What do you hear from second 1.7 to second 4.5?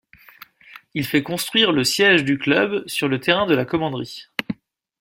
le siège du club sur le terrain de la Commanderie.